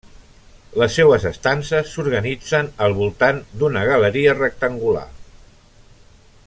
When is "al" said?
2.87-2.97